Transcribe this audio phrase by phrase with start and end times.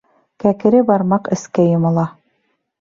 [0.43, 2.09] Кәкере бармаҡ эскә йомола.